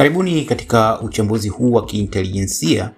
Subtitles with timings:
[0.00, 2.90] Karibuni katika uchambuzi huu wa kiintelijensia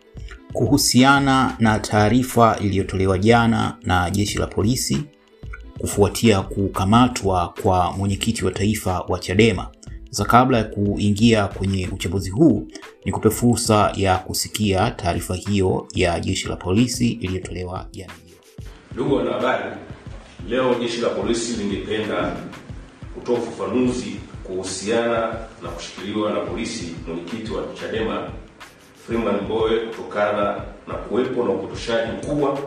[0.52, 5.04] kuhusiana na taarifa iliyotolewa jana na jeshi la polisi
[5.78, 9.68] kufuatia kukamatwa kwa mwenyekiti wa taifa wa Chadema.
[10.10, 12.68] Sasa kabla ya kuingia kwenye uchambuzi huu,
[13.04, 18.12] nikupe fursa ya kusikia taarifa hiyo ya jeshi la polisi iliyotolewa jana.
[18.94, 19.76] Ndugu wanahabari,
[20.48, 22.36] leo jeshi la polisi lingependa
[23.14, 25.20] kutoa ufafanuzi kuhusiana
[25.62, 28.28] na kushikiliwa na polisi mwenyekiti wa Chadema
[29.06, 30.56] Freeman Mbowe kutokana
[30.88, 32.58] na kuwepo na upotoshaji mkubwa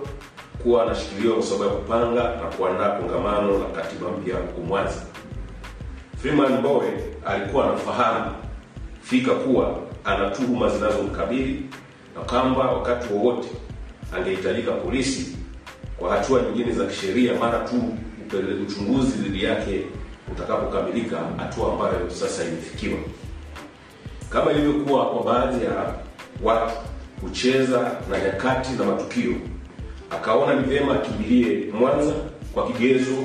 [0.63, 5.01] kuwa anashikiliwa kwa sababu ya kupanga na kuandaa kongamano la katiba mpya huko Mwanza.
[6.21, 6.87] Freeman Mbowe
[7.25, 8.31] alikuwa anafahamu
[9.01, 11.63] fika kuwa ana tuhuma zinazomkabili
[12.15, 13.49] na kwamba wakati wowote
[14.17, 15.37] angehitajika polisi
[15.97, 17.75] kwa hatua nyingine za kisheria mara tu
[18.63, 19.81] uchunguzi dhidi yake
[20.31, 22.97] utakapokamilika, hatua ambayo sasa imefikiwa.
[24.29, 25.93] Kama ilivyokuwa kwa baadhi ya
[26.43, 26.73] watu
[27.21, 29.33] kucheza na nyakati na matukio,
[30.11, 32.13] akaona ni vyema akimbilie Mwanza
[32.53, 33.15] kwa kigezo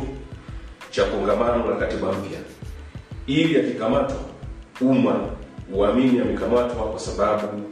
[0.91, 2.39] cha kongamano la katiba mpya,
[3.27, 4.17] ili akikamatwa
[4.81, 5.21] umma
[5.73, 7.63] uamini amekamatwa kwa sababu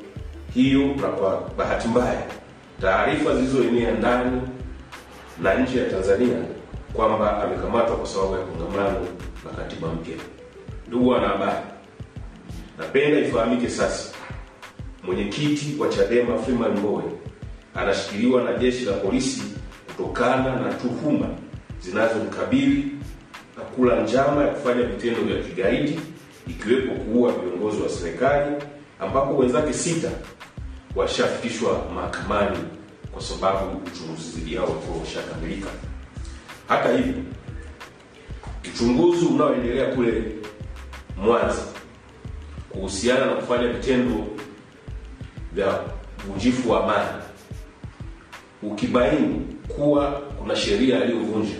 [0.54, 2.22] hiyo, na kwa bahati mbaya
[2.80, 4.42] taarifa zilizoenea ndani
[5.42, 6.36] na nje ya Tanzania
[6.92, 9.06] kwamba amekamatwa kwa sababu ya kongamano
[9.47, 10.14] la katiba mpya.
[10.89, 11.67] Ndugu wanahabari,
[12.78, 14.14] napenda ifahamike sasa,
[15.03, 17.03] mwenyekiti wa Chadema Freeman Mbowe
[17.75, 19.42] anashikiliwa na jeshi la polisi
[19.86, 21.27] kutokana na tuhuma
[21.81, 22.92] zinazomkabili
[23.56, 26.00] na kula njama ya kufanya vitendo vya kigaidi
[26.48, 28.56] ikiwepo kuua viongozi wa serikali,
[29.00, 30.11] ambapo wenzake sita
[30.97, 32.59] washafikishwa mahakamani
[33.12, 35.69] kwa sababu uchunguzi dhidi yao ulikuwa umeshakamilika.
[36.69, 37.14] Hata hivyo,
[38.74, 40.24] uchunguzi unaoendelea kule
[41.16, 41.62] Mwanza
[42.70, 44.27] kuhusiana na kufanya vitendo
[45.53, 45.81] vya
[46.25, 47.22] uvunjifu wa amani
[48.62, 51.54] ukibaini kuwa kuna sheria aliyovunja,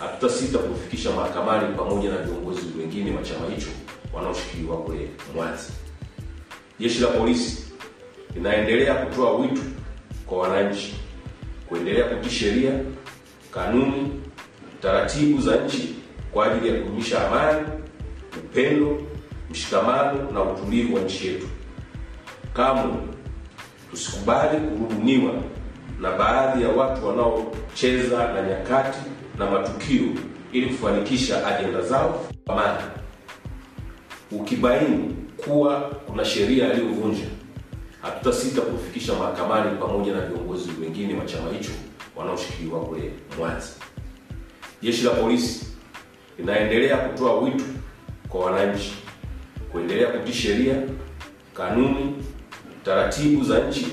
[0.00, 3.68] hatutasita kufikisha mahakamani pamoja na viongozi wengine wa chama hicho
[4.12, 5.64] wanaoshikiliwa kule Mwanza.
[6.80, 7.64] Jeshi la polisi
[8.34, 9.62] linaendelea kutoa wito
[10.26, 10.94] kwa wananchi
[11.68, 12.72] kuendelea kutii sheria,
[13.50, 14.20] kanuni,
[14.84, 15.94] taratibu za nchi
[16.32, 17.66] kwa ajili ya kudumisha amani,
[18.38, 19.02] upendo,
[19.50, 21.46] mshikamano na utulivu wa nchi yetu.
[22.54, 22.94] Kamwe
[23.90, 25.32] tusikubali kurubuniwa
[26.00, 28.98] na baadhi ya watu wanaocheza na nyakati
[29.38, 30.02] na matukio
[30.52, 32.26] ili kufanikisha ajenda zao.
[32.48, 32.78] Amani
[34.32, 35.14] ukibaini
[35.44, 37.24] kuwa kuna sheria aliyovunja
[38.02, 41.70] hatutasita kufikisha mahakamani pamoja na viongozi wengine wa chama hicho
[42.16, 43.68] wanaoshikiliwa kule Mwanza.
[44.84, 45.66] Jeshi la polisi
[46.38, 47.64] linaendelea kutoa wito
[48.28, 48.94] kwa wananchi
[49.72, 50.74] kuendelea kutii sheria,
[51.56, 52.24] kanuni,
[52.84, 53.86] taratibu za nchi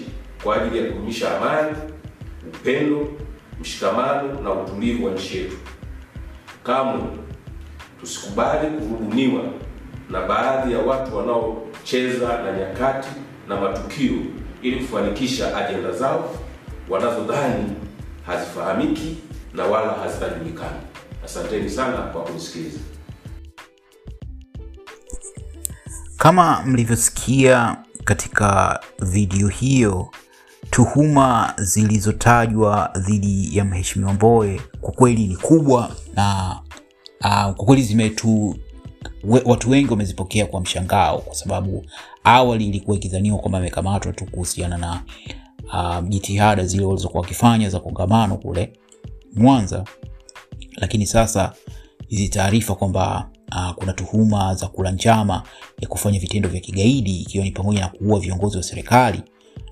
[0.43, 1.77] kwa ajili ya kudumisha amani,
[2.47, 3.07] upendo,
[3.61, 5.57] mshikamano na utulivu wa nchi yetu.
[6.63, 7.01] Kamwe
[7.99, 9.43] tusikubali kurubuniwa
[10.09, 13.09] na baadhi ya watu wanaocheza na nyakati
[13.47, 14.13] na matukio
[14.61, 16.35] ili kufanikisha ajenda zao
[16.89, 17.63] wanazodhani
[18.25, 19.17] hazifahamiki
[19.53, 20.79] na wala hazitajulikana.
[21.25, 22.79] Asanteni sana kwa kunisikiliza.
[26.17, 30.07] Kama mlivyosikia katika video hiyo,
[30.69, 36.59] tuhuma zilizotajwa dhidi ya Mheshimiwa Mbowe kwa kweli ni kubwa na
[37.21, 38.55] uh, kwa kweli zimetu
[39.23, 41.85] we, watu wengi wamezipokea kwa mshangao, kwa sababu
[42.23, 45.01] awali ilikuwa ikidhaniwa kwamba amekamatwa tu kuhusiana na
[45.73, 48.73] uh, jitihada zile walizokuwa wakifanya za kongamano kule
[49.35, 49.83] Mwanza,
[50.77, 51.53] lakini sasa
[52.07, 55.43] hizi taarifa kwamba uh, kuna tuhuma za kula njama
[55.81, 59.21] ya kufanya vitendo vya kigaidi ikiwa ni pamoja na kuua viongozi wa serikali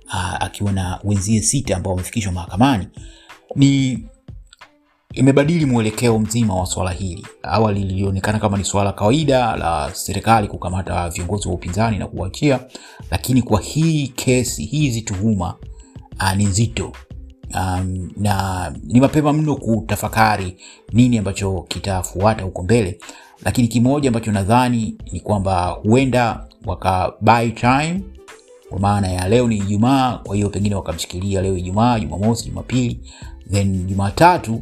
[0.07, 2.87] uh, akiwa na wenzie sita ambao wamefikishwa mahakamani
[3.55, 3.99] ni
[5.13, 7.27] imebadili mwelekeo mzima wa swala hili.
[7.43, 12.59] Awali lilionekana kama ni swala kawaida la serikali kukamata viongozi wa upinzani na kuachia,
[13.11, 15.55] lakini kwa hii kesi, hizi tuhuma
[16.19, 16.91] uh, ni nzito
[17.55, 20.57] um, na ni mapema mno kutafakari
[20.93, 22.99] nini ambacho kitafuata huko mbele,
[23.45, 28.01] lakini kimoja ambacho nadhani ni kwamba huenda waka buy time
[28.69, 32.99] kwa maana ya leo ni Ijumaa, kwa hiyo pengine wakamshikilia leo Ijumaa, Jumamosi, Jumapili,
[33.51, 34.61] then Jumatatu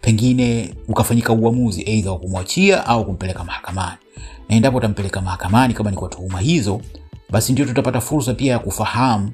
[0.00, 3.96] pengine ukafanyika uamuzi aidha wa kumwachia au kumpeleka mahakamani,
[4.48, 6.80] na endapo utampeleka mahakamani kama ni kwa tuhuma hizo,
[7.30, 9.30] basi ndio tutapata fursa pia ya kufahamu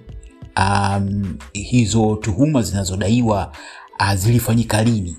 [0.57, 3.53] um, hizo tuhuma zinazodaiwa
[4.01, 5.17] uh, zilifanyika lini,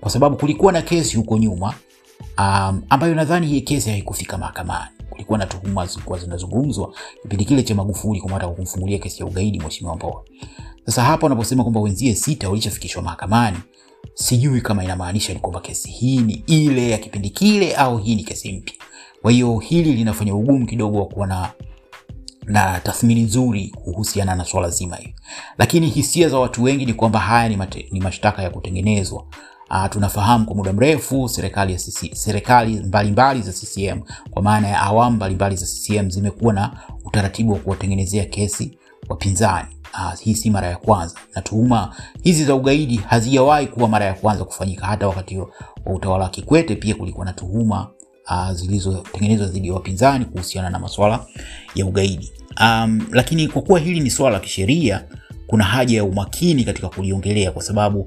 [0.00, 1.74] kwa sababu kulikuwa na kesi huko nyuma
[2.38, 4.90] um, ambayo nadhani hii kesi haikufika mahakamani.
[5.10, 9.96] kulikuwa na tuhuma zilikuwa zinazungumzwa kipindi kile cha Magufuli kumata kumfungulia kesi ya ugaidi mheshimiwa
[9.96, 10.22] Mbowe.
[10.86, 13.56] Sasa hapa wanaposema kwamba wenzie sita walishafikishwa mahakamani,
[14.14, 18.24] sijui kama inamaanisha ni kwamba kesi hii ni ile ya kipindi kile au hii ni
[18.24, 18.74] kesi mpya.
[19.22, 21.26] Kwa hiyo hili linafanya ugumu kidogo wa kuwa
[22.46, 25.14] na tathmini nzuri kuhusiana na swala zima hili,
[25.58, 27.58] lakini hisia za watu wengi ni kwamba haya ni,
[27.92, 29.24] ni mashtaka ya kutengenezwa.
[29.70, 31.78] Uh, tunafahamu kwa muda mrefu serikali ya
[32.12, 34.00] serikali mbalimbali za CCM
[34.30, 36.72] kwa maana ya awamu mbalimbali za CCM zimekuwa na
[37.04, 38.78] utaratibu wa kuwatengenezea kesi
[39.08, 39.68] wapinzani.
[39.94, 44.14] Uh, hii si mara ya kwanza, na tuhuma hizi za ugaidi hazijawahi kuwa mara ya
[44.14, 44.86] kwanza kufanyika.
[44.86, 45.48] Hata wakati wa
[45.86, 47.90] utawala wa Kikwete pia kulikuwa na tuhuma
[48.30, 51.26] uh, zilizotengenezwa dhidi ya wapinzani kuhusiana na masuala
[51.74, 52.32] ya ugaidi.
[52.60, 55.04] Um, lakini kwa kuwa hili ni swala la kisheria
[55.46, 58.00] kuna haja ya umakini katika kuliongelea kwa sababu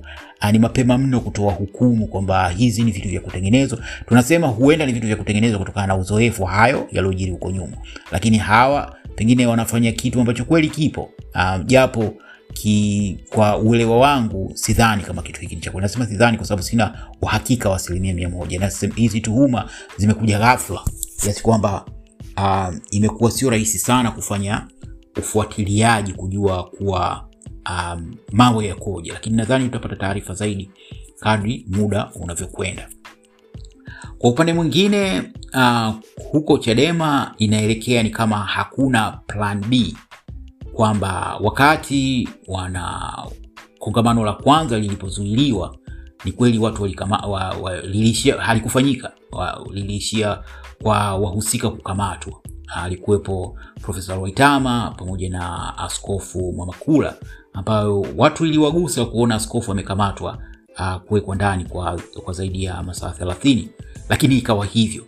[0.44, 3.80] uh, ni mapema mno kutoa hukumu kwamba hizi ni vitu vya kutengenezwa.
[4.08, 7.78] Tunasema huenda ni vitu vya kutengenezwa kutokana na uzoefu hayo yaliyojiri huko nyuma,
[8.12, 12.14] lakini hawa pengine wanafanya kitu ambacho kweli kipo uh, japo
[12.54, 15.82] ki, kwa uelewa wangu sidhani kama kitu hiki ni cha kweli.
[15.84, 20.80] Nasema sidhani kwa sababu sina uhakika wa asilimia mia moja, na hizi tuhuma zimekuja ghafla
[21.22, 21.86] kiasi kwamba
[22.38, 24.68] uh, imekuwa sio rahisi sana kufanya
[25.20, 27.30] ufuatiliaji kujua kuwa
[27.70, 30.72] um, mambo yakoje, lakini nadhani utapata taarifa zaidi
[31.20, 32.90] kadri muda unavyokwenda.
[34.18, 35.24] Kwa upande mwingine
[35.54, 35.94] uh,
[36.32, 39.96] huko Chadema inaelekea ni kama hakuna plan B,
[40.80, 43.14] kwamba wakati wana
[43.80, 45.76] kongamano la kwanza lilipozuiliwa
[46.26, 47.18] ni kweli watu walikama,
[48.40, 49.12] halikufanyika.
[49.72, 50.44] Liliishia
[50.84, 52.34] kwa wahusika kukamatwa.
[52.68, 57.16] Alikuwepo Profesa Waitama pamoja na Askofu Mwamakula,
[57.54, 60.38] ambayo watu iliwagusa kuona askofu amekamatwa
[60.80, 63.68] uh, kuwekwa ndani kwa, kwa zaidi ya masaa 30,
[64.10, 65.04] lakini ikawa hivyo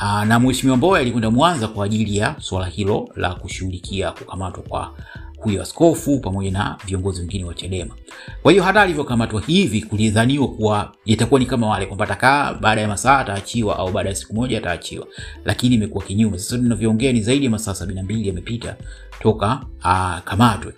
[0.00, 4.94] uh, na Mheshimiwa Mbowe alikwenda Mwanza kwa ajili ya swala hilo la kushughulikia kukamatwa kwa
[5.36, 7.94] huyo askofu pamoja na viongozi wengine wa Chadema.
[8.42, 12.88] Kwa hiyo hata alivyokamatwa hivi, kulidhaniwa kuwa itakuwa ni kama wale kwamba atakaa baada ya
[12.88, 15.06] masaa ataachiwa, au baada ya siku moja ataachiwa,
[15.44, 16.38] lakini imekuwa kinyume.
[16.38, 18.76] Sasa tunavyoongea ni zaidi ya masaa sabini na mbili yamepita
[19.22, 20.72] toka akamatwe.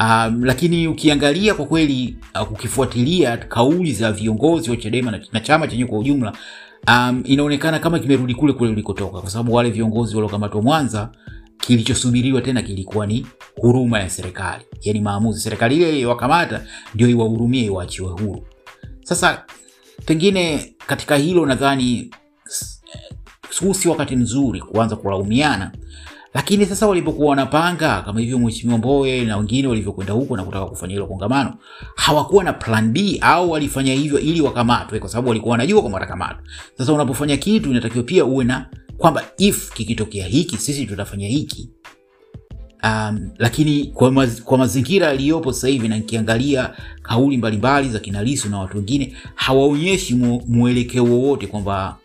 [0.00, 5.66] Um, lakini ukiangalia kwa kweli uh, ukifuatilia kauli za viongozi wa Chadema na, na chama
[5.68, 6.32] chenyewe kwa ujumla
[6.88, 11.10] um, inaonekana kama kimerudi kule kule ulikotoka, kwa sababu wale viongozi waliokamatwa Mwanza
[11.60, 18.08] kilichosubiriwa tena kilikuwa ni huruma ya serikali, yani maamuzi serikali ile iliyowakamata ndio iwahurumie, iwaachiwe
[18.08, 18.46] huru.
[19.04, 19.44] Sasa
[20.06, 22.10] pengine katika hilo nadhani
[23.60, 25.72] huu si wakati mzuri kuanza kulaumiana,
[26.34, 30.92] lakini sasa walipokuwa wanapanga kama hivyo, Mheshimiwa Mbowe na wengine walivyokwenda huko na kutaka kufanya
[30.92, 31.54] hilo kongamano,
[31.96, 36.42] hawakuwa na plan B au walifanya hivyo ili wakamatwe, kwa sababu walikuwa wanajua kwamba watakamatwa.
[36.78, 38.66] Sasa unapofanya kitu inatakiwa pia uwe na
[38.98, 41.70] kwamba if kikitokea hiki sisi tutafanya hiki.
[42.82, 46.70] Um, lakini kwa, maz, kwa mazingira yaliyopo sasa hivi na nikiangalia
[47.02, 50.14] kauli mbalimbali za kina na watu wengine hawaonyeshi
[50.48, 51.96] mwelekeo wowote kwamba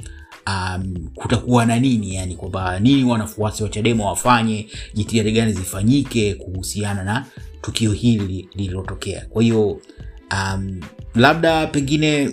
[0.48, 7.04] um, kutakuwa na nini, yani kwamba nini wanafuasi wa Chadema wafanye, jitihada gani zifanyike kuhusiana
[7.04, 7.26] na
[7.62, 9.26] tukio hili lililotokea.
[9.30, 9.80] Kwa hiyo
[10.32, 10.80] um,
[11.16, 12.30] labda pengine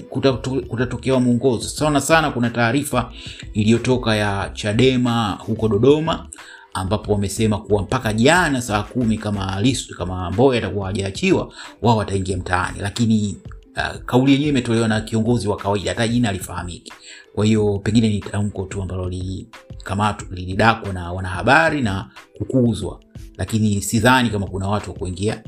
[0.69, 2.31] kutatokea mwongozo sana sana.
[2.31, 3.12] Kuna taarifa
[3.55, 6.26] iliyotoka ya Chadema huko Dodoma
[6.75, 11.52] ambapo wamesema kuwa mpaka jana saa kumi kama lisu kama mboya atakuwa hajaachiwa
[11.83, 13.37] wao wataingia mtaani, lakini
[13.76, 16.93] uh, kauli yenyewe imetolewa na kiongozi wa kawaida, hata jina alifahamiki.
[17.35, 23.00] Kwa hiyo pengine ni tamko tu ambalo lilikamatwa, lilidakwa na wanahabari na kukuzwa,
[23.38, 25.43] lakini sidhani kama kuna watu wa kuingia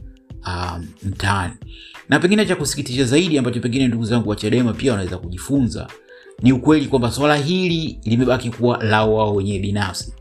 [0.47, 1.55] um, mtaani.
[2.09, 5.87] Na pengine cha kusikitisha zaidi ambacho pengine ndugu zangu wa Chadema pia wanaweza kujifunza
[6.43, 10.13] ni ukweli kwamba swala hili limebaki kuwa lao wao wenyewe binafsi.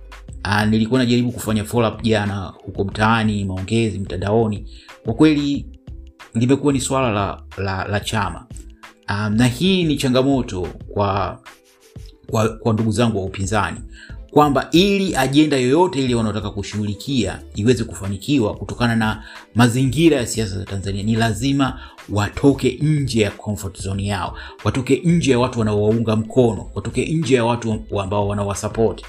[0.46, 4.68] Uh, nilikuwa najaribu kufanya follow jana huko mtaani, maongezi mtandaoni,
[5.06, 5.66] kwa kweli
[6.34, 8.46] limekuwa ni swala la, la, la chama.
[9.10, 11.40] Um, na hii ni changamoto kwa,
[12.28, 13.78] kwa, kwa ndugu zangu wa upinzani
[14.34, 19.24] kwamba ili ajenda yoyote ile wanaotaka kushughulikia iweze kufanikiwa kutokana na
[19.56, 25.32] mazingira ya siasa za Tanzania, ni lazima watoke nje ya comfort zone yao, watoke nje
[25.32, 29.06] ya watu wanaowaunga mkono, watoke nje ya watu ambao wanawasapoti,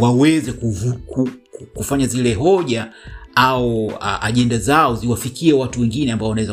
[0.00, 0.52] waweze
[1.74, 2.92] kufanya zile hoja
[3.34, 6.52] au uh, ajenda zao ziwafikie watu wengine ambao wanaweza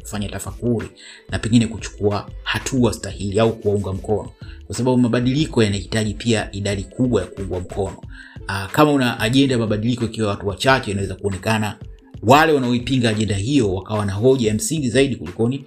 [0.00, 0.88] kufanya tafakuri
[1.30, 4.30] na pengine kuchukua hatua stahili au kuwaunga mkono,
[4.66, 7.96] kwa sababu mabadiliko yanahitaji pia idadi kubwa ya kuungwa mkono.
[8.48, 11.78] Uh, kama una ajenda ya mabadiliko ikiwa watu wachache, inaweza kuonekana
[12.22, 15.64] wale wanaoipinga ajenda hiyo wakawa na hoja ya msingi zaidi kulikoni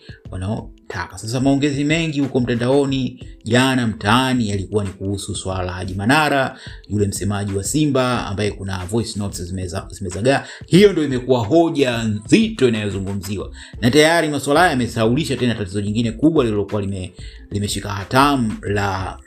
[0.91, 1.17] taka.
[1.17, 7.07] Sasa maongezi mengi huko mtandaoni jana mtaani yalikuwa ni kuhusu swala la Haji Manara, yule
[7.07, 9.43] msemaji wa Simba ambaye kuna voice notes
[9.91, 10.45] zimezagaa.
[10.67, 16.43] Hiyo ndio imekuwa hoja nzito inayozungumziwa, na tayari masuala haya yamesaulisha tena tatizo jingine kubwa
[16.43, 17.13] lililokuwa lime,
[17.88, 19.19] hatamu la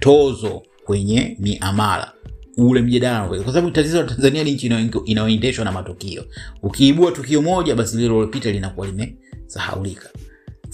[0.00, 2.12] tozo kwenye miamala
[2.56, 4.66] ule mjadala, kwa sababu tatizo la Tanzania ni nchi
[5.04, 6.24] inayoendeshwa na matukio.
[6.62, 10.08] Ukiibua tukio moja, basi lile lilopita linakuwa limesahaulika.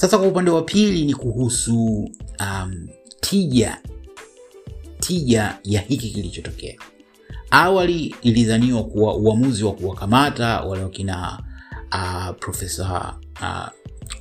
[0.01, 2.89] Sasa kwa upande wa pili ni kuhusu um,
[3.21, 3.79] tija
[5.01, 6.75] tija ya hiki kilichotokea.
[7.51, 11.43] Awali ilidhaniwa kuwa uamuzi wa kuwakamata wale wakina
[11.93, 13.69] uh, Profesa uh,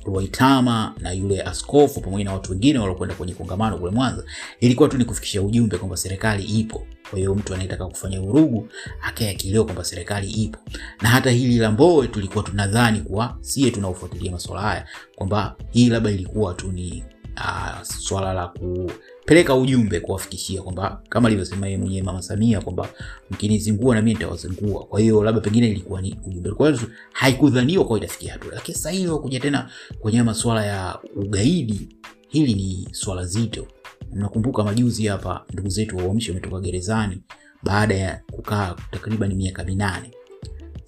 [0.04, 4.24] Rwaitama na yule askofu pamoja na watu wengine waliokwenda kwenye kongamano kule Mwanza
[4.60, 6.86] ilikuwa tu ni kufikisha ujumbe kwamba serikali ipo.
[7.10, 8.68] Kwa hiyo mtu anayetaka kufanya vurugu
[9.02, 10.58] akae akileo kwamba serikali ipo.
[11.02, 16.10] Na hata hili la Mbowe tulikuwa tunadhani kuwa sie tunaofuatilia masuala haya kwamba hii labda
[16.10, 17.04] ilikuwa tu ni
[17.38, 22.88] uh, swala la kupeleka ujumbe kuwafikishia kwamba kama alivyosema yeye mwenyewe Mama Samia kwamba
[23.30, 24.84] mkinizingua na mimi nitawazingua.
[24.84, 26.80] Kwa hiyo labda pengine ilikuwa ni ujumbe, kwa hiyo
[27.12, 31.88] haikudhaniwa kwa itafikia hatua, lakini sasa hivi wakuja tena kwenye masuala ya ugaidi,
[32.28, 33.66] hili ni swala zito.
[34.12, 37.22] Mnakumbuka majuzi hapa ndugu zetu wa Uamsho wametoka gerezani
[37.62, 40.10] baada ya kukaa takriban miaka minane.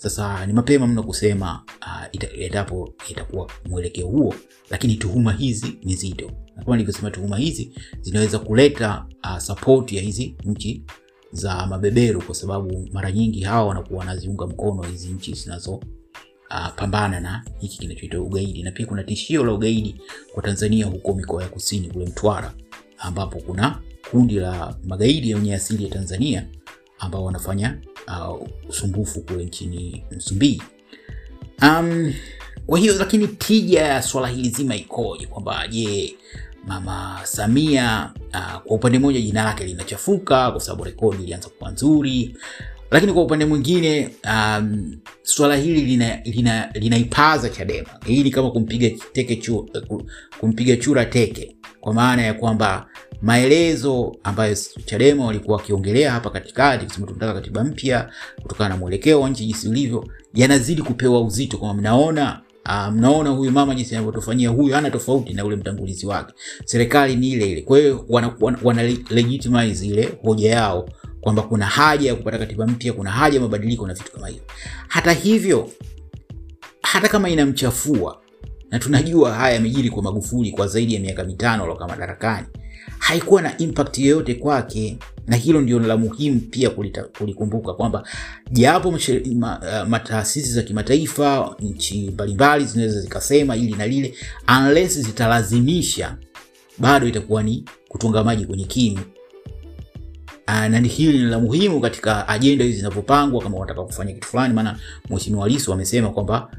[0.00, 1.62] Sasa ni mapema mno kusema
[2.38, 4.34] endapo uh, itakuwa mwelekeo huo,
[4.70, 10.02] lakini tuhuma hizi ni zito, na kama nilivyosema, tuhuma hizi zinaweza kuleta uh, sapoti ya
[10.02, 10.82] hizi nchi
[11.32, 17.20] za mabeberu, kwa sababu mara nyingi hawa wanakuwa wanaziunga mkono hizi nchi zinazo uh, pambana
[17.20, 20.00] na hiki kinachoitwa ugaidi, na pia kuna tishio la ugaidi
[20.34, 22.54] kwa Tanzania huko mikoa ya kusini kule Mtwara,
[22.98, 26.46] ambapo kuna kundi la magaidi yenye asili ya Tanzania
[27.00, 27.78] ambao wanafanya
[28.08, 30.62] uh, usumbufu kule nchini Msumbiji.
[31.62, 32.14] Um,
[32.66, 35.26] kwa hiyo lakini tija ya swala hili zima ikoje?
[35.26, 36.16] Kwamba je,
[36.66, 42.36] Mama Samia uh, kwa upande mmoja jina lake linachafuka kwa sababu rekodi ilianza kuwa nzuri,
[42.90, 47.88] lakini kwa upande mwingine um, swala hili linaipaza lina, lina Chadema.
[48.06, 49.68] Hii ni kama kumpiga teke chu,
[50.40, 52.86] kumpiga chura teke, kwa maana ya kwamba
[53.22, 58.10] maelezo ambayo Chadema walikuwa wakiongelea hapa katikati kusema tunataka katiba mpya
[58.42, 63.50] kutokana na mwelekeo wa nchi jinsi ulivyo, yanazidi kupewa uzito, kwa mnaona Uh, mnaona huyu
[63.52, 67.62] mama jinsi anavyotufanyia, huyu hana tofauti na ule mtangulizi wake, serikali ni ile ile.
[67.62, 68.82] Kwa hiyo wana, wana, wana
[69.86, 70.88] ile hoja yao
[71.20, 74.42] kwamba kuna haja ya kupata katiba mpya, kuna haja ya mabadiliko na vitu kama hivyo.
[74.88, 75.70] Hata hivyo,
[76.82, 78.20] hata kama inamchafua
[78.70, 82.46] na tunajua haya yamejiri kwa Magufuli kwa zaidi ya miaka mitano alokaa madarakani,
[82.98, 88.08] haikuwa na impact yoyote kwake, na hilo ndio la muhimu pia kulita, kulikumbuka kwamba
[88.50, 88.98] japo
[89.34, 94.14] ma, mataasisi za kimataifa, nchi mbalimbali zinaweza zikasema ili na lile,
[94.58, 96.16] unless zitalazimisha,
[96.78, 99.00] bado itakuwa ni kutunga maji kwenye kinu.
[100.50, 104.54] Na hili ni la muhimu katika ajenda hizi zinavyopangwa, kama wanataka kufanya kitu fulani.
[104.54, 104.78] Maana
[105.10, 106.50] Mheshimiwa Lissu amesema kwamba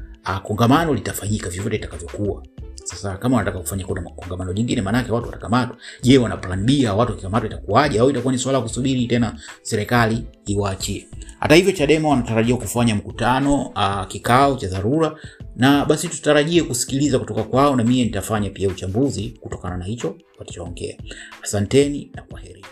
[0.42, 2.42] kongamano litafanyika vyovyote itakavyokuwa.
[2.84, 5.76] Sasa kama wanataka kufanya kuna kongamano jingine, maanake watu watakamatwa.
[6.02, 6.86] Je, wana plan B?
[6.88, 7.98] Watu wakikamatwa itakuwaje?
[7.98, 11.06] Au itakuwa ni swala la kusubiri tena serikali iwaachie?
[11.40, 15.16] Hata hivyo, Chadema wanatarajia kufanya mkutano uh, kikao cha dharura,
[15.56, 20.96] na basi tutarajie kusikiliza kutoka kwao, na mie nitafanya pia uchambuzi kutokana na hicho watachoongea.
[21.42, 22.64] Asanteni na kwaheri.